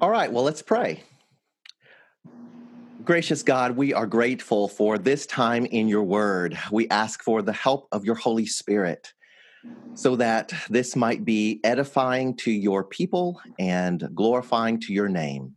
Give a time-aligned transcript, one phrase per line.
[0.00, 1.02] All right, well, let's pray.
[3.04, 6.58] Gracious God, we are grateful for this time in your word.
[6.70, 9.14] We ask for the help of your Holy Spirit
[9.94, 15.56] so that this might be edifying to your people and glorifying to your name.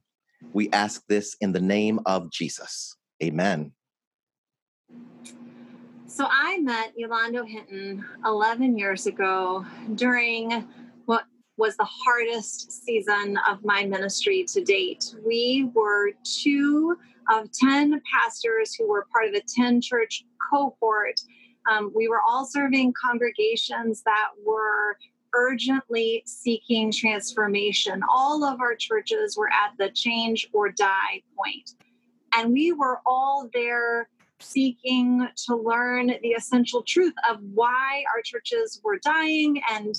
[0.53, 2.95] We ask this in the name of Jesus.
[3.23, 3.71] Amen.
[6.07, 9.65] So I met Yolando Hinton 11 years ago
[9.95, 10.67] during
[11.05, 11.25] what
[11.57, 15.13] was the hardest season of my ministry to date.
[15.25, 16.97] We were two
[17.29, 21.19] of 10 pastors who were part of the 10 church cohort
[21.69, 24.97] um, we were all serving congregations that were
[25.33, 28.01] urgently seeking transformation.
[28.09, 31.71] All of our churches were at the change or die point.
[32.35, 34.09] And we were all there
[34.39, 39.95] seeking to learn the essential truth of why our churches were dying and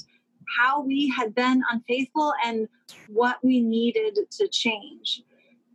[0.56, 2.68] how we had been unfaithful and
[3.08, 5.22] what we needed to change.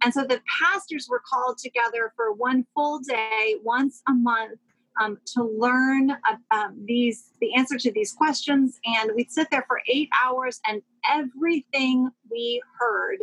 [0.03, 4.59] And so the pastors were called together for one full day, once a month,
[4.99, 8.80] um, to learn uh, these the answer to these questions.
[8.86, 13.19] And we'd sit there for eight hours and everything we heard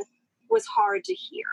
[0.50, 1.46] was hard to hear.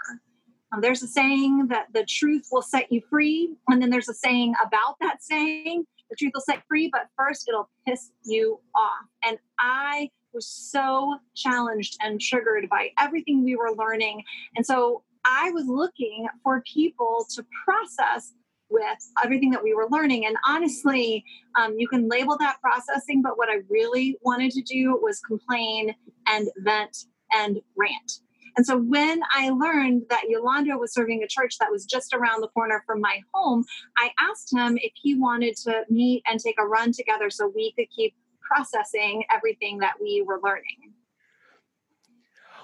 [0.73, 4.13] Um, there's a saying that the truth will set you free and then there's a
[4.13, 9.05] saying about that saying the truth will set free but first it'll piss you off.
[9.23, 14.23] And i was so challenged and triggered by everything we were learning.
[14.57, 18.33] And so i was looking for people to process
[18.69, 20.25] with everything that we were learning.
[20.25, 21.23] And honestly,
[21.55, 25.95] um, you can label that processing, but what I really wanted to do was complain
[26.27, 28.19] and vent and rant.
[28.57, 32.41] And so when I learned that Yolando was serving a church that was just around
[32.41, 33.63] the corner from my home,
[33.97, 37.71] I asked him if he wanted to meet and take a run together so we
[37.77, 40.93] could keep processing everything that we were learning.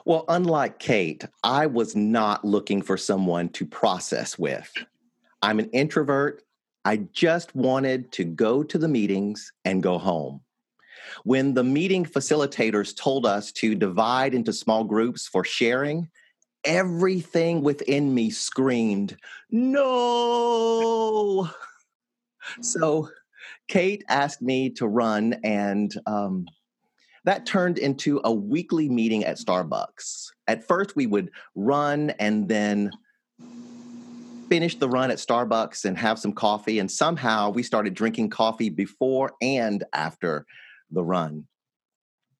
[0.05, 4.73] Well, unlike Kate, I was not looking for someone to process with.
[5.43, 6.41] I'm an introvert.
[6.85, 10.39] I just wanted to go to the meetings and go home.
[11.25, 16.07] When the meeting facilitators told us to divide into small groups for sharing,
[16.63, 19.17] everything within me screamed,
[19.51, 21.49] No!
[22.61, 23.09] So
[23.67, 26.47] Kate asked me to run, and um,
[27.25, 30.27] that turned into a weekly meeting at Starbucks.
[30.47, 32.91] At first, we would run and then
[34.49, 36.79] finish the run at Starbucks and have some coffee.
[36.79, 40.45] And somehow we started drinking coffee before and after
[40.91, 41.47] the run.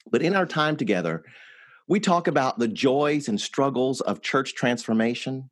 [0.10, 1.24] But in our time together,
[1.88, 5.50] we talk about the joys and struggles of church transformation.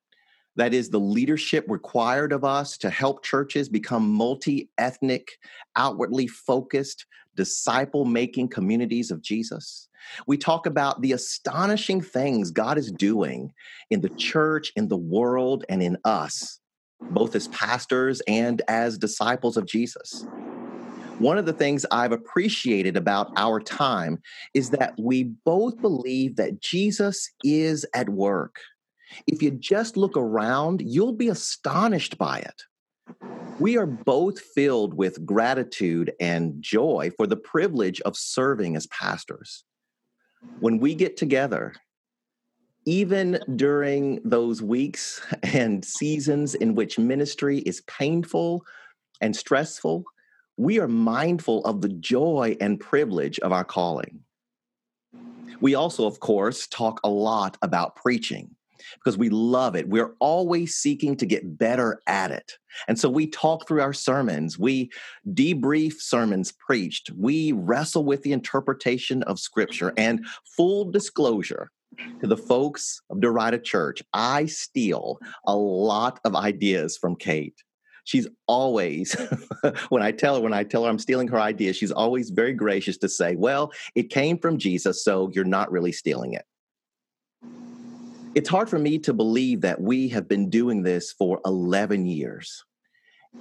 [0.56, 5.32] That is the leadership required of us to help churches become multi ethnic,
[5.76, 9.88] outwardly focused, disciple making communities of Jesus.
[10.28, 13.52] We talk about the astonishing things God is doing
[13.90, 16.60] in the church, in the world, and in us,
[17.10, 20.24] both as pastors and as disciples of Jesus.
[21.20, 24.20] One of the things I've appreciated about our time
[24.56, 28.56] is that we both believe that Jesus is at work.
[29.28, 32.64] If you just look around, you'll be astonished by it.
[33.60, 39.64] We are both filled with gratitude and joy for the privilege of serving as pastors
[40.60, 41.74] when we get together,
[42.86, 48.66] even during those weeks and seasons in which ministry is painful
[49.22, 50.04] and stressful,
[50.58, 54.20] we are mindful of the joy and privilege of our calling.
[55.60, 58.56] We also, of course, talk a lot about preaching
[58.96, 59.88] because we love it.
[59.88, 62.58] We're always seeking to get better at it.
[62.88, 64.92] And so we talk through our sermons, we
[65.28, 69.94] debrief sermons preached, we wrestle with the interpretation of scripture.
[69.98, 70.26] And
[70.56, 71.72] full disclosure,
[72.22, 77.62] to the folks of Derita Church, I steal a lot of ideas from Kate.
[78.04, 79.16] She's always,
[79.90, 82.54] when I tell her, when I tell her I'm stealing her ideas, she's always very
[82.54, 86.46] gracious to say, well, it came from Jesus, so you're not really stealing it.
[88.34, 92.64] It's hard for me to believe that we have been doing this for 11 years.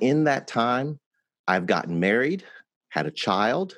[0.01, 0.99] In that time,
[1.47, 2.43] I've gotten married,
[2.89, 3.77] had a child.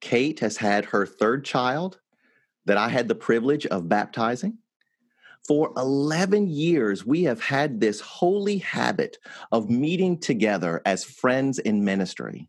[0.00, 1.98] Kate has had her third child
[2.66, 4.58] that I had the privilege of baptizing.
[5.44, 9.16] For 11 years, we have had this holy habit
[9.50, 12.48] of meeting together as friends in ministry.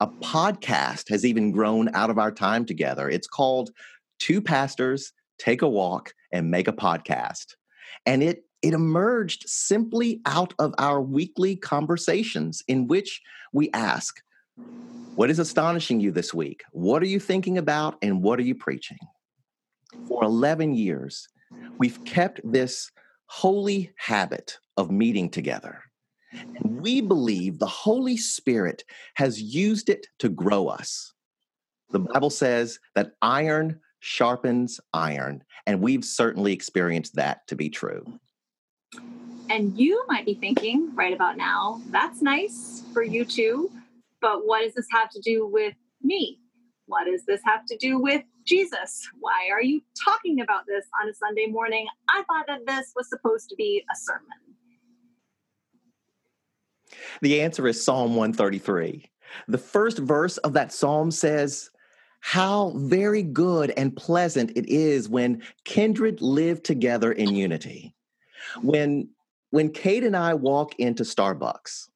[0.00, 3.10] A podcast has even grown out of our time together.
[3.10, 3.70] It's called
[4.18, 7.54] Two Pastors take a walk, and make a podcast.
[8.06, 13.20] And it it emerged simply out of our weekly conversations in which
[13.52, 14.22] we ask,
[15.16, 16.62] What is astonishing you this week?
[16.70, 17.96] What are you thinking about?
[18.02, 18.98] And what are you preaching?
[20.06, 21.28] For 11 years,
[21.78, 22.90] we've kept this
[23.26, 25.82] holy habit of meeting together.
[26.64, 31.12] We believe the Holy Spirit has used it to grow us.
[31.90, 38.18] The Bible says that iron sharpens iron, and we've certainly experienced that to be true.
[39.48, 43.70] And you might be thinking right about now, that's nice for you too,
[44.20, 46.40] but what does this have to do with me?
[46.86, 49.08] What does this have to do with Jesus?
[49.20, 51.86] Why are you talking about this on a Sunday morning?
[52.10, 54.26] I thought that this was supposed to be a sermon.
[57.20, 59.08] The answer is Psalm 133.
[59.46, 61.70] The first verse of that psalm says,
[62.22, 67.94] How very good and pleasant it is when kindred live together in unity.
[68.62, 69.08] When
[69.50, 71.88] when Kate and I walk into Starbucks,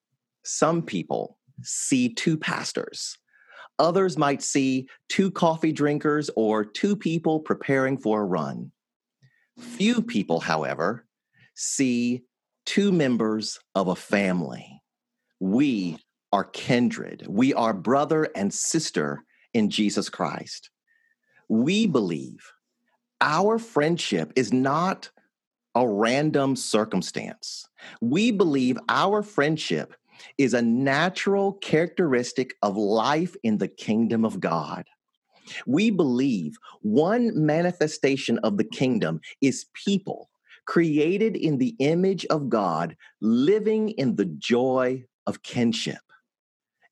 [0.44, 3.16] some people see two pastors.
[3.78, 8.72] Others might see two coffee drinkers or two people preparing for a run.
[9.58, 11.06] Few people, however,
[11.54, 12.24] see
[12.66, 14.82] two members of a family.
[15.38, 15.98] We
[16.32, 17.26] are kindred.
[17.28, 19.22] We are brother and sister
[19.56, 20.68] in Jesus Christ.
[21.48, 22.52] We believe
[23.22, 25.10] our friendship is not
[25.74, 27.66] a random circumstance.
[28.02, 29.94] We believe our friendship
[30.36, 34.84] is a natural characteristic of life in the kingdom of God.
[35.66, 40.28] We believe one manifestation of the kingdom is people
[40.66, 46.00] created in the image of God, living in the joy of kinship.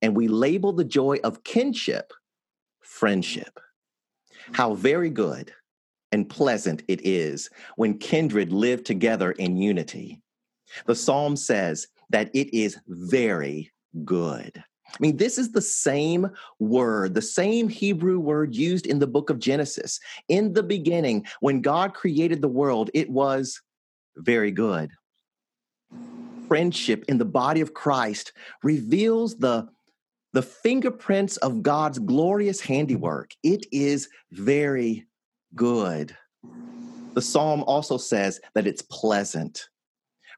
[0.00, 2.12] And we label the joy of kinship
[2.84, 3.58] friendship.
[4.52, 5.52] How very good
[6.12, 10.22] and pleasant it is when kindred live together in unity.
[10.86, 13.72] The psalm says that it is very
[14.04, 14.62] good.
[14.86, 16.28] I mean, this is the same
[16.60, 19.98] word, the same Hebrew word used in the book of Genesis.
[20.28, 23.60] In the beginning, when God created the world, it was
[24.16, 24.90] very good.
[26.46, 28.32] Friendship in the body of Christ
[28.62, 29.66] reveals the,
[30.34, 33.30] the fingerprints of God's glorious handiwork.
[33.44, 35.06] It is very
[35.54, 36.14] good.
[37.14, 39.68] The psalm also says that it's pleasant.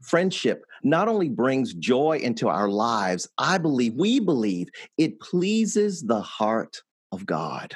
[0.03, 6.21] Friendship not only brings joy into our lives, I believe, we believe, it pleases the
[6.21, 7.75] heart of God.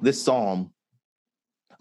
[0.00, 0.72] This psalm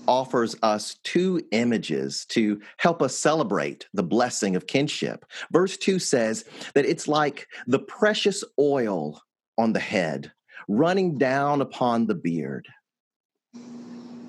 [0.08, 5.26] offers us two images to help us celebrate the blessing of kinship.
[5.52, 9.22] Verse 2 says that it's like the precious oil
[9.58, 10.32] on the head
[10.68, 12.68] running down upon the beard.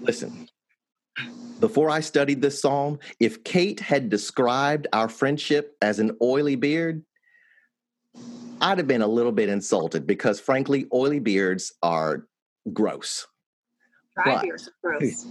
[0.00, 0.48] Listen,
[1.60, 7.02] before I studied this psalm, if Kate had described our friendship as an oily beard,
[8.60, 12.26] I'd have been a little bit insulted because, frankly, oily beards are
[12.72, 13.26] gross.
[14.14, 15.26] Dry but, beards are gross.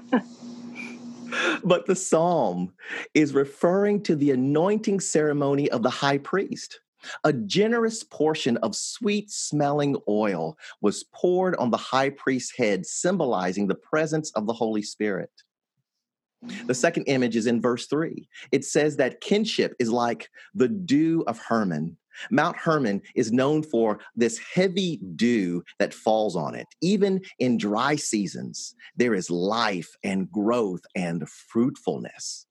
[1.64, 2.72] but the psalm
[3.14, 6.80] is referring to the anointing ceremony of the high priest.
[7.24, 13.66] A generous portion of sweet smelling oil was poured on the high priest's head, symbolizing
[13.66, 15.30] the presence of the Holy Spirit.
[16.66, 18.28] The second image is in verse three.
[18.50, 21.96] It says that kinship is like the dew of Hermon.
[22.30, 26.66] Mount Hermon is known for this heavy dew that falls on it.
[26.80, 32.46] Even in dry seasons, there is life and growth and fruitfulness.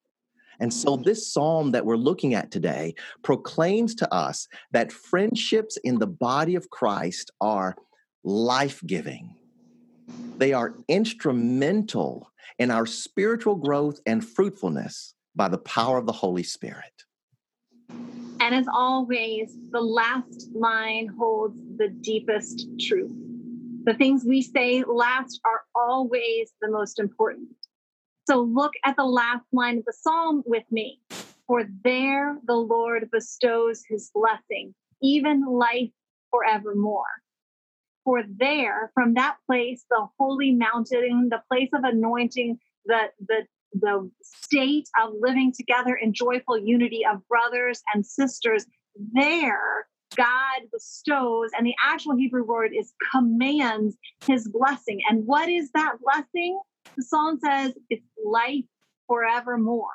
[0.60, 1.04] And so, mm.
[1.04, 6.56] this psalm that we're looking at today proclaims to us that friendships in the body
[6.56, 7.76] of Christ are
[8.24, 9.36] life giving,
[10.38, 16.44] they are instrumental in our spiritual growth and fruitfulness by the power of the Holy
[16.44, 17.06] Spirit.
[18.52, 23.14] And as always, the last line holds the deepest truth.
[23.86, 27.48] The things we say last are always the most important.
[28.28, 31.00] So look at the last line of the psalm with me.
[31.48, 35.92] For there the Lord bestows his blessing, even life
[36.30, 37.22] forevermore.
[38.04, 44.10] For there, from that place, the holy mountain, the place of anointing, the, the, the
[44.22, 48.66] state of living together in joyful unity of brothers and sisters,
[49.14, 53.96] there God bestows, and the actual Hebrew word is commands
[54.28, 55.00] his blessing.
[55.10, 56.60] And what is that blessing?
[56.98, 58.66] The psalm says it's life
[59.08, 59.88] forevermore.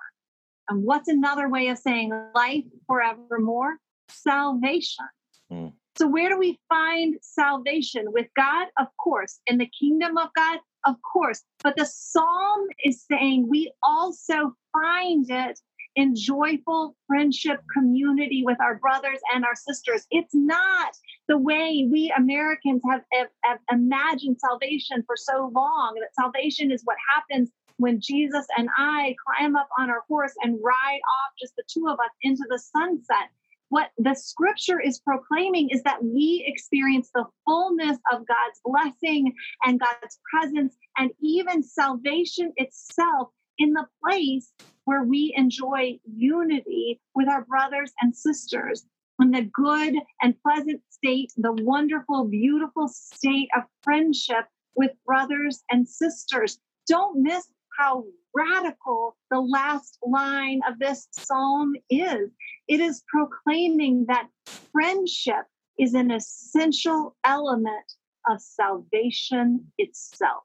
[0.68, 3.76] And what's another way of saying life forevermore?
[4.08, 5.06] Salvation.
[5.52, 5.72] Mm.
[5.96, 8.06] So, where do we find salvation?
[8.08, 9.40] With God, of course.
[9.46, 11.42] In the kingdom of God, of course.
[11.62, 15.58] But the psalm is saying we also find it
[15.96, 20.06] in joyful friendship community with our brothers and our sisters.
[20.10, 20.92] It's not
[21.26, 26.82] the way we Americans have, have, have, imagined salvation for so long that salvation is
[26.84, 31.56] what happens when Jesus and I climb up on our horse and ride off just
[31.56, 33.30] the two of us into the sunset.
[33.68, 39.80] What the scripture is proclaiming is that we experience the fullness of God's blessing and
[39.80, 44.52] God's presence and even salvation itself in the place
[44.84, 48.86] where we enjoy unity with our brothers and sisters
[49.20, 55.88] in the good and pleasant state, the wonderful, beautiful state of friendship with brothers and
[55.88, 56.58] sisters.
[56.86, 57.46] Don't miss
[57.78, 58.04] how
[58.34, 62.30] radical the last line of this psalm is.
[62.68, 64.28] It is proclaiming that
[64.72, 65.44] friendship
[65.78, 67.92] is an essential element
[68.28, 70.44] of salvation itself.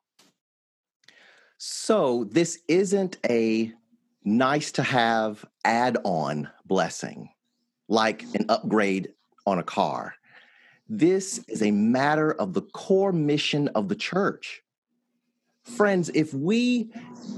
[1.58, 3.72] So, this isn't a
[4.24, 7.30] nice to have add on blessing
[7.88, 9.10] like an upgrade
[9.46, 10.16] on a car.
[10.88, 14.62] This is a matter of the core mission of the church.
[15.64, 16.92] Friends, if we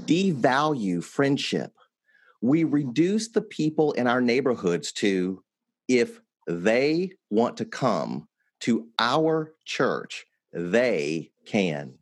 [0.04, 1.72] devalue friendship,
[2.40, 5.42] we reduce the people in our neighborhoods to
[5.88, 8.28] if they want to come
[8.60, 11.94] to our church, they can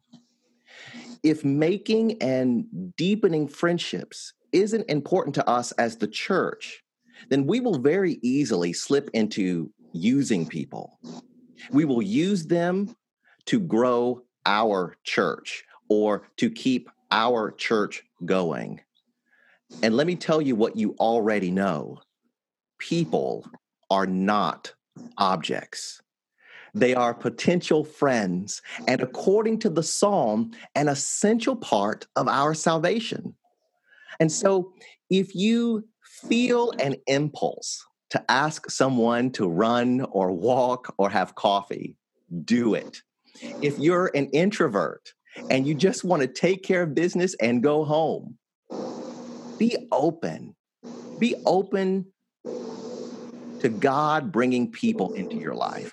[1.22, 6.82] if making and deepening friendships isn't important to us as the church,
[7.28, 10.98] then we will very easily slip into using people.
[11.70, 12.96] We will use them
[13.46, 18.80] to grow our church or to keep our church going.
[19.82, 22.00] And let me tell you what you already know
[22.78, 23.46] people
[23.90, 24.72] are not
[25.18, 26.00] objects.
[26.74, 33.34] They are potential friends, and according to the psalm, an essential part of our salvation.
[34.18, 34.72] And so,
[35.10, 41.96] if you feel an impulse to ask someone to run or walk or have coffee,
[42.44, 43.02] do it.
[43.60, 45.12] If you're an introvert
[45.50, 48.38] and you just want to take care of business and go home,
[49.58, 50.54] be open.
[51.18, 52.06] Be open
[53.60, 55.92] to God bringing people into your life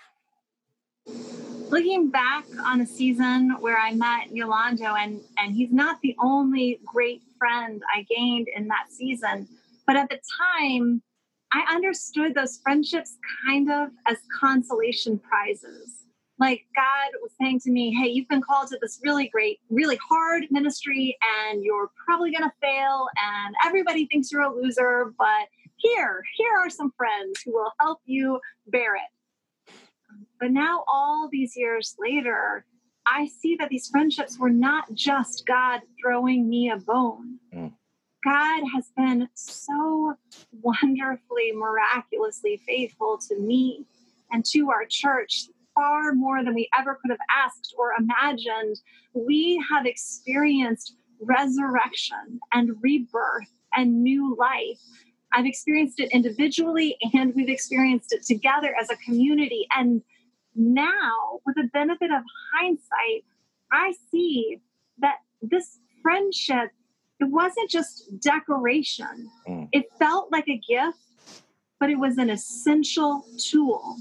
[1.69, 6.79] looking back on a season where I met Yolando, and and he's not the only
[6.85, 9.47] great friend I gained in that season,
[9.85, 10.19] but at the
[10.57, 11.01] time,
[11.51, 15.98] I understood those friendships kind of as consolation prizes.
[16.39, 19.97] Like God was saying to me, "Hey, you've been called to this really great, really
[19.97, 21.17] hard ministry,
[21.49, 25.47] and you're probably going to fail, and everybody thinks you're a loser, but."
[25.81, 29.09] Here, here are some friends who will help you bear it
[30.39, 32.65] but now, all these years later,
[33.05, 37.39] I see that these friendships were not just God throwing me a bone.
[37.53, 37.73] Mm.
[38.23, 40.15] God has been so
[40.61, 43.85] wonderfully, miraculously faithful to me
[44.31, 45.45] and to our church,
[45.79, 48.77] far more than we ever could have asked or imagined.
[49.13, 54.79] We have experienced resurrection and rebirth and new life.
[55.31, 59.67] I've experienced it individually and we've experienced it together as a community.
[59.75, 60.01] And
[60.55, 62.23] now, with the benefit of
[62.55, 63.23] hindsight,
[63.71, 64.59] I see
[64.97, 66.71] that this friendship,
[67.19, 69.29] it wasn't just decoration.
[69.47, 69.69] Mm.
[69.71, 70.97] It felt like a gift,
[71.79, 73.97] but it was an essential tool.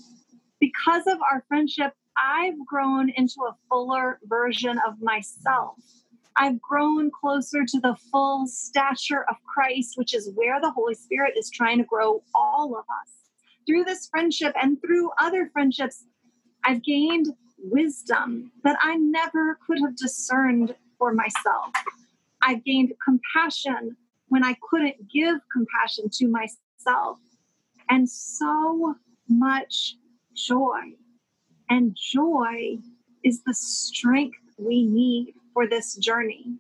[0.61, 5.77] Because of our friendship, I've grown into a fuller version of myself.
[6.37, 11.35] I've grown closer to the full stature of Christ, which is where the Holy Spirit
[11.37, 13.13] is trying to grow all of us.
[13.67, 16.05] Through this friendship and through other friendships,
[16.65, 21.71] I've gained wisdom that I never could have discerned for myself.
[22.43, 23.97] I've gained compassion
[24.29, 27.19] when I couldn't give compassion to myself,
[27.89, 28.95] and so
[29.29, 29.97] much
[30.47, 30.81] joy.
[31.71, 32.79] And joy
[33.25, 36.55] is the strength we need for this journey.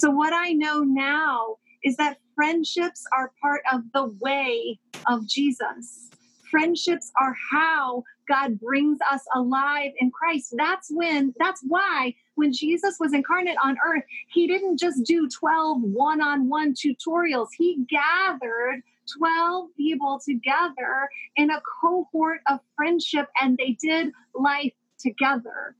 [0.00, 6.10] So, what I know now is that friendships are part of the way of Jesus.
[6.50, 10.54] Friendships are how God brings us alive in Christ.
[10.56, 15.82] That's when, that's why when Jesus was incarnate on earth, he didn't just do 12
[15.82, 18.82] one on one tutorials, he gathered
[19.18, 25.76] 12 people together in a cohort of friendship and they did life together.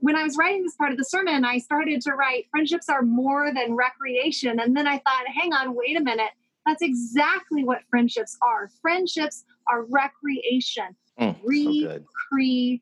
[0.00, 3.02] When I was writing this part of the sermon, I started to write friendships are
[3.02, 4.60] more than recreation.
[4.60, 6.30] And then I thought, hang on, wait a minute.
[6.66, 8.68] That's exactly what friendships are.
[8.82, 12.80] Friendships are recreation, mm, recreation.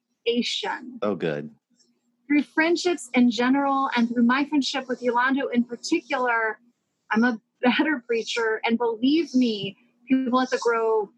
[1.03, 1.11] So.
[1.11, 1.51] Oh, good.
[2.27, 6.59] through friendships in general and through my friendship with Yolando in particular,
[7.13, 8.61] I'm a better preacher.
[8.65, 9.77] And believe me,
[10.09, 11.09] people at the Grove,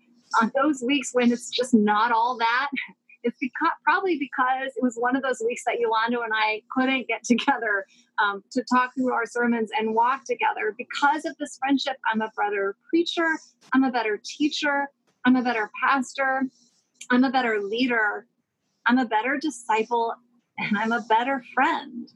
[0.40, 2.68] on those weeks when it's just not all that,
[3.22, 7.08] it's because, probably because it was one of those weeks that Yolando and I couldn't
[7.08, 7.84] get together
[8.22, 10.74] um, to talk through our sermons and walk together.
[10.76, 13.38] Because of this friendship, I'm a better preacher,
[13.72, 14.88] I'm a better teacher,
[15.24, 16.42] I'm a better pastor,
[17.10, 18.26] I'm a better leader,
[18.86, 20.14] I'm a better disciple,
[20.58, 22.08] and I'm a better friend.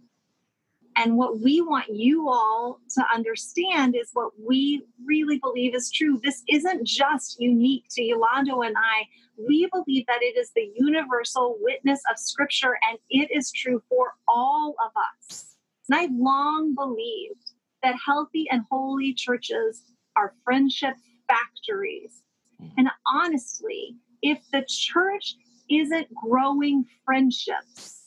[0.96, 6.20] And what we want you all to understand is what we really believe is true.
[6.22, 9.06] This isn't just unique to Yolando and I.
[9.38, 14.12] We believe that it is the universal witness of Scripture, and it is true for
[14.28, 14.92] all of
[15.24, 15.56] us.
[15.88, 19.82] And I've long believed that healthy and holy churches
[20.16, 20.94] are friendship
[21.26, 22.22] factories.
[22.60, 22.70] Mm.
[22.78, 25.36] And honestly, if the church
[25.70, 28.01] isn't growing friendships,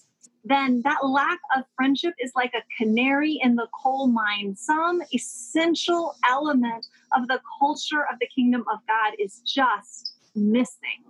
[0.45, 4.55] then that lack of friendship is like a canary in the coal mine.
[4.55, 6.85] Some essential element
[7.17, 11.03] of the culture of the kingdom of God is just missing.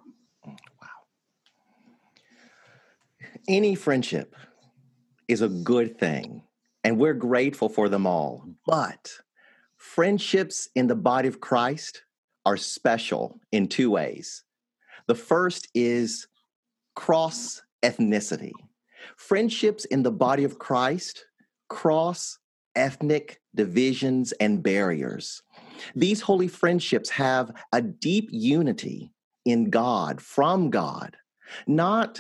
[0.46, 0.54] Wow.
[3.50, 4.36] Any friendship
[5.28, 6.44] is a good thing,
[6.86, 8.48] and we're grateful for them all.
[8.66, 9.12] But
[9.76, 12.04] friendships in the body of Christ
[12.46, 14.44] are special in two ways.
[15.08, 16.28] The first is
[16.96, 18.54] cross ethnicity.
[19.18, 21.26] Friendships in the body of Christ
[21.70, 22.38] cross
[22.76, 25.42] ethnic divisions and barriers.
[25.96, 29.12] These holy friendships have a deep unity
[29.46, 31.16] in God, from God,
[31.68, 32.20] not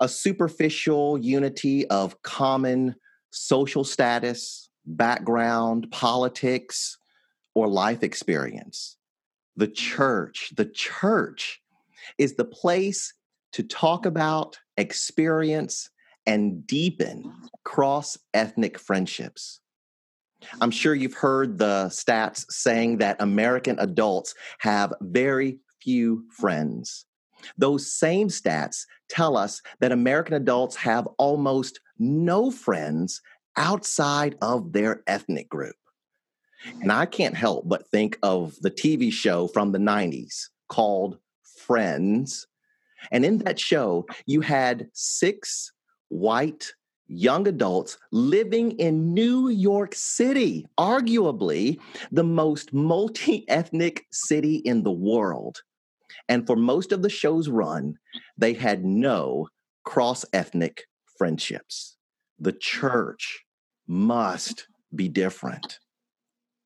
[0.00, 2.94] a superficial unity of common
[3.30, 6.96] social status, background, politics,
[7.54, 8.96] or life experience.
[9.56, 11.60] The church, the church
[12.18, 13.14] is the place
[13.52, 15.90] to talk about, experience,
[16.26, 17.32] and deepen
[17.64, 19.60] cross ethnic friendships.
[20.60, 27.06] I'm sure you've heard the stats saying that American adults have very few friends.
[27.58, 33.20] Those same stats tell us that American adults have almost no friends
[33.56, 35.76] outside of their ethnic group.
[36.80, 41.18] And I can't help but think of the TV show from the 90s called
[41.58, 42.46] Friends.
[43.10, 45.72] And in that show, you had six
[46.12, 46.72] white
[47.08, 51.78] young adults living in New York City, arguably
[52.10, 55.62] the most multi ethnic city in the world.
[56.28, 57.98] And for most of the show's run,
[58.36, 59.48] they had no
[59.84, 60.84] cross ethnic
[61.18, 61.96] friendships.
[62.38, 63.44] The church
[63.86, 65.78] must be different.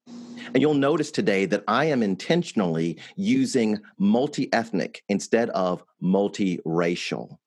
[0.06, 7.38] And you'll notice today that I am intentionally using multi ethnic instead of multiracial.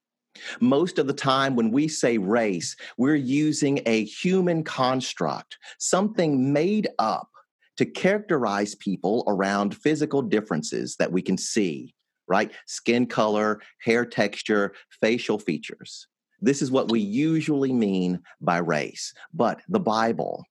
[0.59, 6.87] Most of the time, when we say race, we're using a human construct, something made
[6.99, 7.29] up
[7.77, 11.93] to characterize people around physical differences that we can see,
[12.27, 12.51] right?
[12.67, 16.07] Skin color, hair texture, facial features.
[16.41, 19.13] This is what we usually mean by race.
[19.33, 20.45] But the Bible,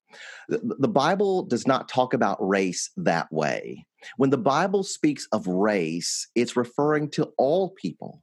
[0.49, 3.87] the Bible does not talk about race that way.
[4.17, 8.23] When the Bible speaks of race, it's referring to all people.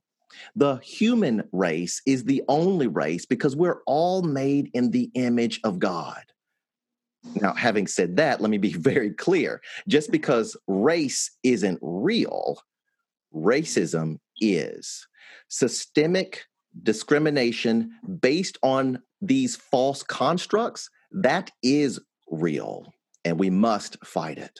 [0.56, 5.80] The human race is the only race because we're all made in the image of
[5.80, 6.24] God.
[7.41, 9.62] Now, having said that, let me be very clear.
[9.88, 12.60] Just because race isn't real,
[13.34, 15.08] racism is.
[15.48, 16.45] Systemic
[16.84, 22.93] discrimination based on these false constructs, that is real,
[23.24, 24.60] and we must fight it.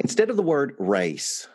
[0.00, 1.48] Instead of the word race,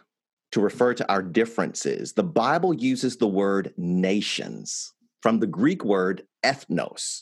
[0.58, 4.92] to refer to our differences, the Bible uses the word nations
[5.22, 7.22] from the Greek word ethnos.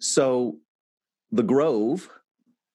[0.00, 0.56] So
[1.30, 2.10] the Grove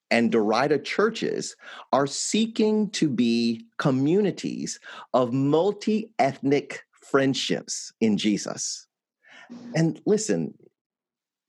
[0.10, 1.58] and Derita churches
[1.92, 4.80] are seeking to be communities
[5.14, 8.88] of multi ethnic friendships in Jesus.
[9.76, 10.54] And listen,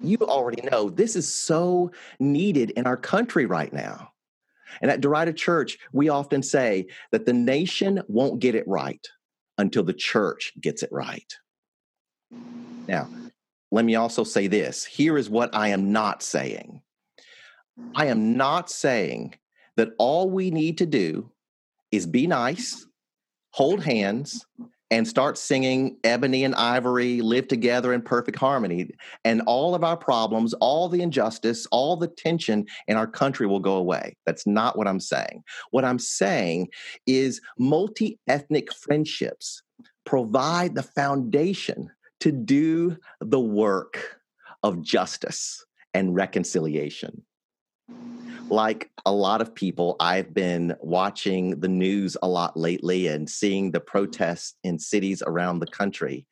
[0.00, 4.10] you already know this is so needed in our country right now.
[4.80, 9.04] And at Derita Church, we often say that the nation won't get it right
[9.56, 11.32] until the church gets it right.
[12.86, 13.08] Now,
[13.70, 16.82] let me also say this here is what I am not saying.
[17.94, 19.34] I am not saying
[19.76, 21.30] that all we need to do
[21.90, 22.86] is be nice,
[23.50, 24.44] hold hands,
[24.90, 28.90] and start singing Ebony and Ivory live together in perfect harmony.
[29.24, 33.60] And all of our problems, all the injustice, all the tension in our country will
[33.60, 34.16] go away.
[34.24, 35.42] That's not what I'm saying.
[35.70, 36.68] What I'm saying
[37.06, 39.62] is multi ethnic friendships
[40.06, 44.20] provide the foundation to do the work
[44.62, 47.22] of justice and reconciliation.
[48.50, 53.70] Like a lot of people, I've been watching the news a lot lately and seeing
[53.70, 56.26] the protests in cities around the country.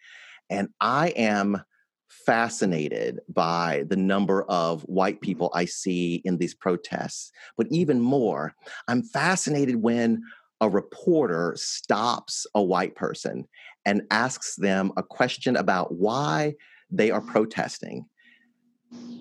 [0.48, 1.62] And I am
[2.08, 7.32] fascinated by the number of white people I see in these protests.
[7.56, 8.54] But even more,
[8.88, 10.22] I'm fascinated when
[10.60, 13.46] a reporter stops a white person
[13.84, 16.54] and asks them a question about why
[16.90, 18.06] they are protesting.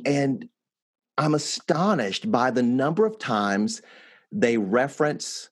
[0.06, 0.48] And
[1.18, 3.82] I'm astonished by the number of times
[4.34, 5.50] they reference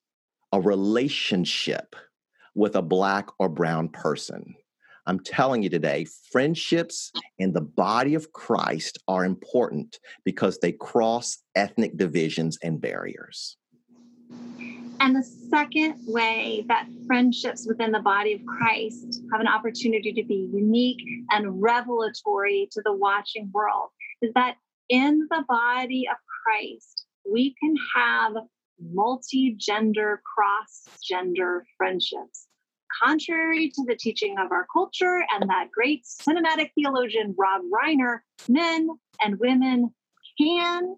[0.52, 1.96] a relationship
[2.54, 4.56] with a black or brown person.
[5.06, 11.38] I'm telling you today, friendships in the body of Christ are important because they cross
[11.56, 13.58] ethnic divisions and barriers.
[15.00, 20.24] And the second way that friendships within the body of Christ have an opportunity to
[20.24, 23.90] be unique and revelatory to the watching world
[24.22, 24.56] is that
[24.90, 28.34] in the body of Christ, we can have
[28.80, 32.48] multi gender, cross gender friendships.
[33.02, 38.88] Contrary to the teaching of our culture and that great cinematic theologian Rob Reiner, men
[39.20, 39.94] and women
[40.40, 40.96] can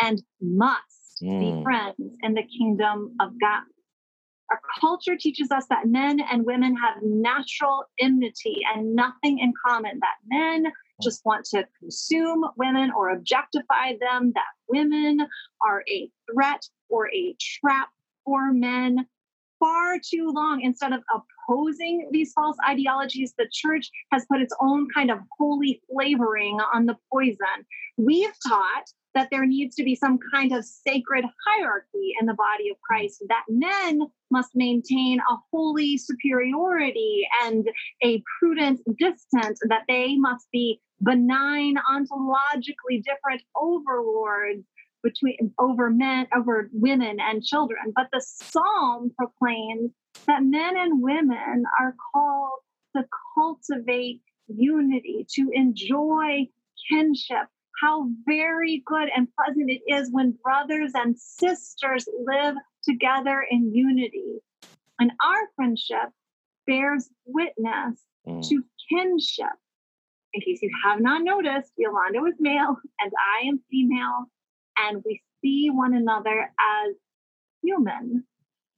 [0.00, 1.40] and must mm.
[1.40, 3.62] be friends in the kingdom of God.
[4.50, 10.00] Our culture teaches us that men and women have natural enmity and nothing in common,
[10.00, 15.26] that men just want to consume women or objectify them, that women
[15.64, 17.88] are a threat or a trap
[18.24, 19.06] for men.
[19.60, 24.86] Far too long, instead of opposing these false ideologies, the church has put its own
[24.94, 27.66] kind of holy flavoring on the poison.
[27.96, 32.70] We've taught that there needs to be some kind of sacred hierarchy in the body
[32.70, 37.68] of Christ, that men must maintain a holy superiority and
[38.04, 44.64] a prudent distance, that they must be benign, ontologically different overlords
[45.02, 47.92] between over men, over women and children.
[47.94, 49.92] But the psalm proclaims
[50.26, 52.60] that men and women are called
[52.96, 56.48] to cultivate unity, to enjoy
[56.90, 57.46] kinship.
[57.80, 64.40] How very good and pleasant it is when brothers and sisters live together in unity.
[64.98, 66.10] And our friendship
[66.66, 68.48] bears witness mm.
[68.48, 69.46] to kinship
[70.32, 74.26] in case you have not noticed, Yolando is male and I am female,
[74.78, 76.94] and we see one another as
[77.62, 78.24] human,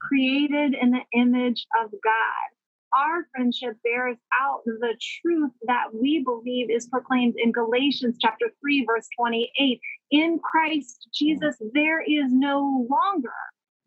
[0.00, 2.48] created in the image of God.
[2.92, 8.84] Our friendship bears out the truth that we believe is proclaimed in Galatians chapter 3,
[8.84, 9.80] verse 28.
[10.10, 13.30] In Christ Jesus, there is no longer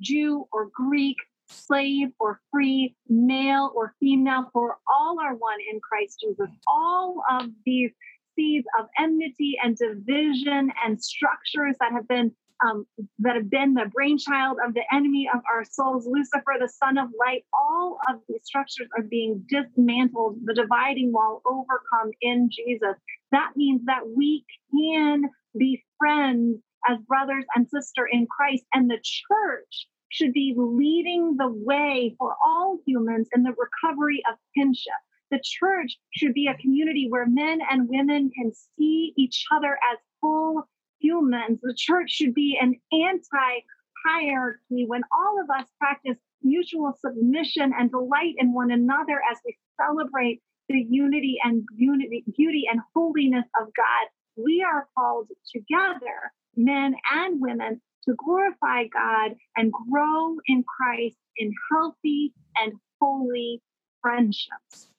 [0.02, 1.18] Jew or Greek,
[1.54, 6.50] slave or free, male or female, for all are one in Christ Jesus.
[6.68, 7.92] All of these
[8.36, 12.32] seeds of enmity and division and structures that have been
[12.66, 12.86] um,
[13.20, 17.10] that have been the brainchild of the enemy of our souls, Lucifer, the son of
[17.20, 22.96] light, all of these structures are being dismantled, the dividing wall overcome in Jesus.
[23.32, 25.24] That means that we can
[25.58, 31.50] be friends as brothers and sister in Christ, and the church should be leading the
[31.50, 34.94] way for all humans in the recovery of kinship.
[35.32, 39.98] The church should be a community where men and women can see each other as
[40.22, 41.60] full humans.
[41.64, 43.64] The church should be an anti
[44.06, 49.58] hierarchy when all of us practice mutual submission and delight in one another as we
[49.82, 54.08] celebrate the unity and unity, beauty and holiness of God.
[54.36, 61.54] We are called together, men and women, to glorify God and grow in Christ in
[61.72, 63.62] healthy and holy
[64.02, 64.90] friendships.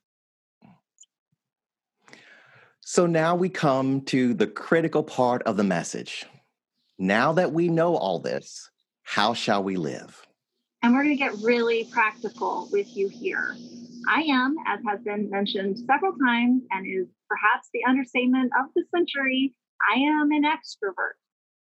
[2.80, 6.26] So now we come to the critical part of the message.
[6.98, 8.70] Now that we know all this,
[9.02, 10.26] how shall we live?
[10.82, 13.56] And we're going to get really practical with you here.
[14.08, 18.84] I am, as has been mentioned several times and is perhaps the understatement of the
[18.94, 19.54] century,
[19.90, 21.16] I am an extrovert.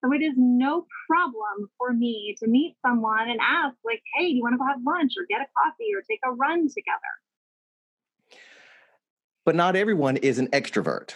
[0.08, 4.36] So it is no problem for me to meet someone and ask, like, hey, do
[4.36, 8.40] you want to go have lunch or get a coffee or take a run together?
[9.44, 11.12] But not everyone is an extrovert.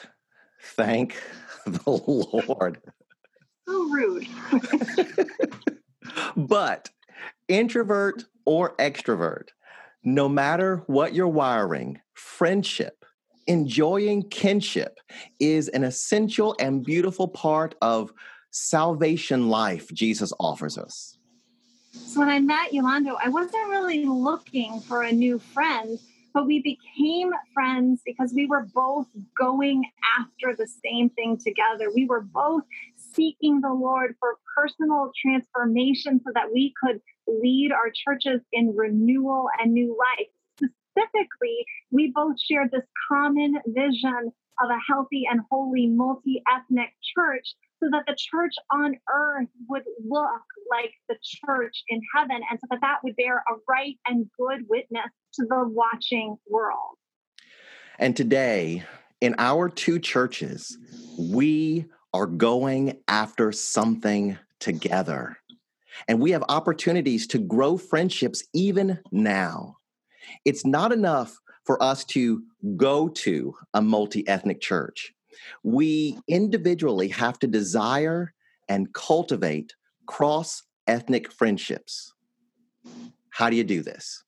[0.61, 1.15] Thank
[1.65, 2.81] the Lord.
[3.67, 4.27] So rude.
[6.35, 6.89] but
[7.47, 9.49] introvert or extrovert,
[10.03, 13.05] no matter what your wiring, friendship,
[13.47, 14.97] enjoying kinship
[15.39, 18.11] is an essential and beautiful part of
[18.51, 21.17] salvation life Jesus offers us.
[21.93, 25.97] So when I met Yolando, I wasn't really looking for a new friend.
[26.33, 29.83] but we became friends because we were both going
[30.17, 31.91] after the same thing together.
[31.93, 32.63] We were both
[32.95, 39.47] seeking the Lord for personal transformation so that we could lead our churches in renewal
[39.59, 40.27] and new life.
[40.91, 47.55] Specifically, we both shared this common vision of a healthy and holy multi ethnic church
[47.81, 52.67] so that the church on earth would look like the church in heaven and so
[52.69, 56.97] that that would bear a right and good witness to the watching world.
[57.97, 58.83] And today,
[59.19, 60.77] in our two churches,
[61.17, 65.37] we are going after something together.
[66.07, 69.77] And we have opportunities to grow friendships even now.
[70.45, 72.43] It's not enough for us to
[72.75, 75.13] go to a multi ethnic church.
[75.63, 78.33] We individually have to desire
[78.67, 79.73] and cultivate
[80.05, 82.13] cross ethnic friendships.
[83.29, 84.23] How do you do this?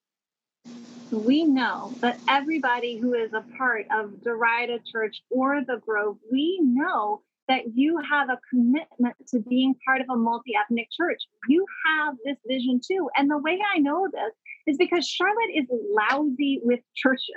[1.12, 6.60] We know that everybody who is a part of Derita Church or the Grove, we
[6.64, 11.22] know that you have a commitment to being part of a multi ethnic church.
[11.48, 13.10] You have this vision too.
[13.18, 14.34] And the way I know this
[14.68, 17.28] is because Charlotte is lousy with churches.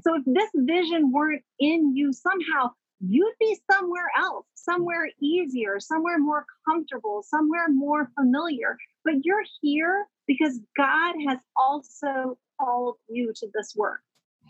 [0.00, 6.18] So if this vision weren't in you somehow, you'd be somewhere else, somewhere easier, somewhere
[6.18, 8.76] more comfortable, somewhere more familiar.
[9.04, 14.00] But you're here because God has also called you to this work.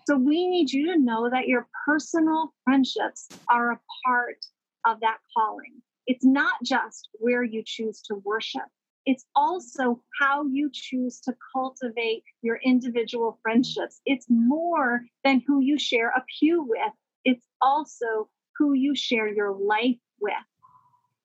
[0.06, 4.44] So we need you to know that your personal friendships are a part
[4.84, 5.82] of that calling.
[6.06, 8.68] It's not just where you choose to worship,
[9.06, 14.00] it's also how you choose to cultivate your individual friendships.
[14.06, 16.92] It's more than who you share a pew with,
[17.24, 20.32] it's also who you share your life with.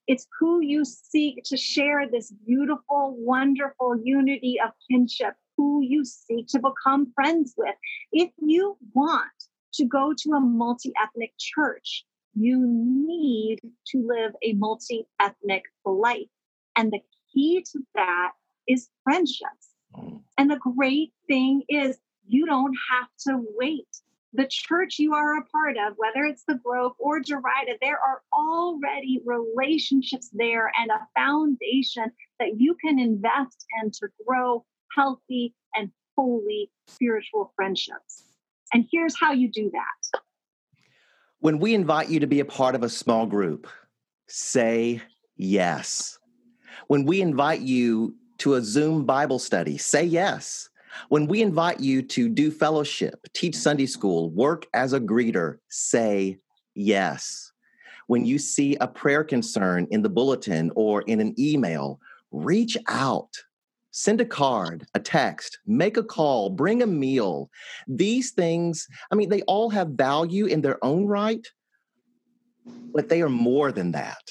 [0.07, 6.47] It's who you seek to share this beautiful, wonderful unity of kinship, who you seek
[6.47, 7.75] to become friends with.
[8.11, 9.27] If you want
[9.73, 16.27] to go to a multi ethnic church, you need to live a multi ethnic life.
[16.75, 16.99] And the
[17.33, 18.31] key to that
[18.67, 19.73] is friendships.
[19.95, 20.21] Mm.
[20.37, 23.87] And the great thing is, you don't have to wait.
[24.33, 28.21] The church you are a part of, whether it's the Grove or Derita, there are
[28.31, 34.63] already relationships there and a foundation that you can invest in to grow
[34.95, 38.25] healthy and holy spiritual friendships.
[38.71, 40.19] And here's how you do that.
[41.41, 43.65] When we invite you to be a part of a small group,
[44.28, 45.02] say
[45.38, 46.19] yes.
[46.88, 50.69] When we invite you to a Zoom Bible study, say yes.
[51.08, 56.39] When we invite you to do fellowship, teach Sunday school, work as a greeter, say
[56.75, 57.54] yes.
[58.08, 63.32] When you see a prayer concern in the bulletin or in an email, reach out.
[63.91, 67.49] Send a card, a text, make a call, bring a meal.
[67.88, 71.45] These things, I mean, they all have value in their own right,
[72.93, 74.21] but they are more than that.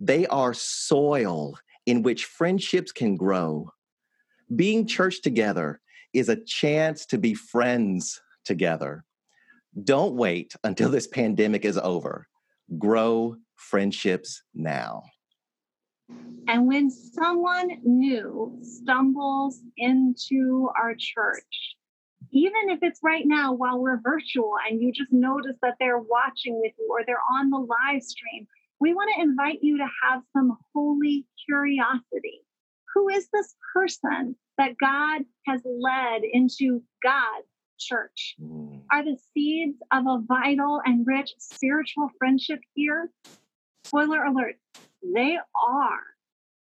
[0.00, 1.54] They are soil
[1.86, 3.70] in which friendships can grow.
[4.54, 5.80] Being church together
[6.12, 9.04] is a chance to be friends together.
[9.84, 12.26] Don't wait until this pandemic is over.
[12.78, 15.04] Grow friendships now.
[16.48, 21.76] And when someone new stumbles into our church,
[22.32, 26.58] even if it's right now while we're virtual and you just notice that they're watching
[26.58, 28.46] with you or they're on the live stream,
[28.80, 32.40] we want to invite you to have some holy curiosity.
[32.94, 37.46] Who is this person that God has led into God's
[37.78, 38.36] church?
[38.42, 38.82] Mm.
[38.90, 43.10] Are the seeds of a vital and rich spiritual friendship here?
[43.84, 44.56] Spoiler alert,
[45.02, 46.00] they are.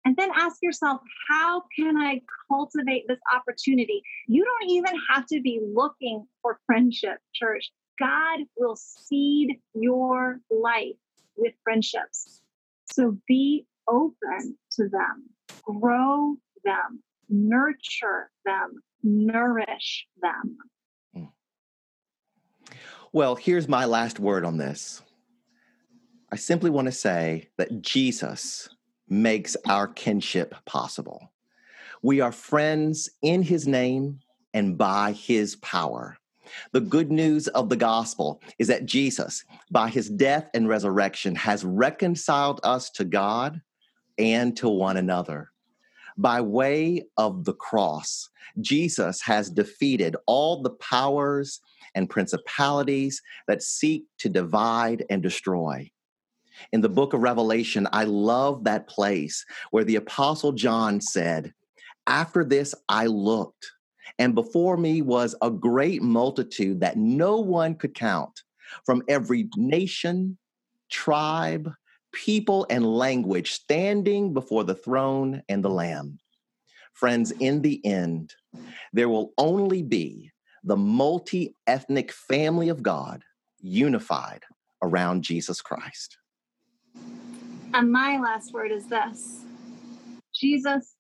[0.06, 4.02] And then ask yourself, how can I cultivate this opportunity?
[4.28, 7.70] You don't even have to be looking for friendship, church.
[8.00, 10.96] God will seed your life
[11.36, 12.42] with friendships.
[12.86, 15.30] So be open to them,
[15.64, 20.58] grow them, nurture them, nourish them.
[21.14, 22.74] Hmm.
[23.12, 25.02] Well, here's my last word on this.
[26.32, 28.70] I simply want to say that Jesus
[29.08, 31.32] makes our kinship possible.
[32.04, 34.20] We are friends in his name
[34.54, 36.18] and by his power.
[36.72, 41.66] The good news of the gospel is that Jesus, by his death and resurrection, has
[41.66, 43.60] reconciled us to God
[44.20, 45.50] and to one another.
[46.16, 48.30] By way of the cross,
[48.62, 51.60] Jesus has defeated all the powers
[51.96, 55.90] and principalities that seek to divide and destroy.
[56.72, 61.54] In the book of Revelation, I love that place where the Apostle John said,
[62.08, 63.72] After this I looked
[64.18, 68.44] And before me was a great multitude that no one could count
[68.86, 70.38] from every nation,
[70.90, 71.72] tribe,
[72.12, 76.20] people, and language standing before the throne and the Lamb.
[76.94, 78.36] Friends, in the end,
[78.94, 80.32] there will only be
[80.64, 83.24] the multi ethnic family of God
[83.62, 84.44] unified
[84.82, 86.19] around Jesus Christ.
[87.74, 89.46] And my last word is this
[90.34, 90.96] Jesus,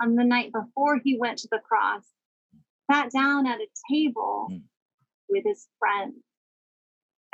[0.00, 2.04] on the night before he went to the cross,
[2.90, 4.62] sat down at a table mm.
[5.28, 6.14] with his friends.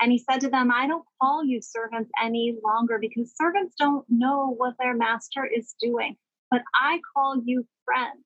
[0.00, 4.04] And he said to them, I don't call you servants any longer because servants don't
[4.08, 6.16] know what their master is doing,
[6.50, 8.24] but I call you friends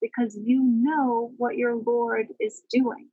[0.00, 3.08] because you know what your Lord is doing.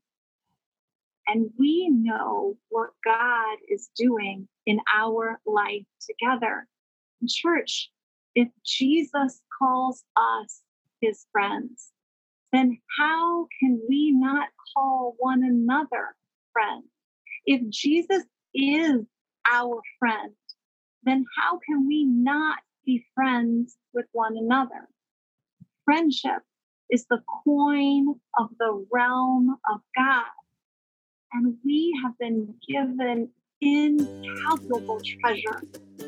[1.28, 6.68] And we know what God is doing in our life together.
[7.28, 7.90] church,
[8.36, 10.62] if Jesus calls us
[11.02, 11.92] his friends,
[12.52, 16.16] then how can we not call one another
[16.54, 16.86] friends?
[17.46, 19.02] If Jesus is
[19.52, 20.34] our friend,
[21.04, 24.88] then how can we not be friends with one another?
[25.86, 26.42] Friendship
[26.90, 30.26] is the coin of the realm of God.
[31.34, 33.30] And we have been given
[33.62, 35.62] incalculable treasure.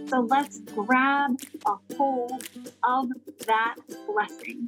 [0.08, 1.32] So let's grab
[1.66, 2.48] a hold
[2.84, 3.10] of
[3.46, 3.76] that
[4.08, 4.68] blessing.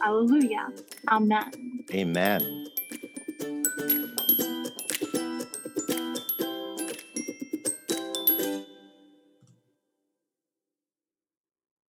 [0.00, 0.68] Hallelujah.
[1.10, 1.84] Amen.
[1.92, 2.66] Amen.